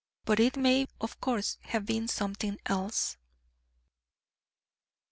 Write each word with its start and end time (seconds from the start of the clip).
But 0.25 0.39
it 0.39 0.57
may 0.57 0.87
of 0.99 1.21
course 1.21 1.59
have 1.65 1.85
been 1.85 2.07
something 2.07 2.57
else." 2.65 3.17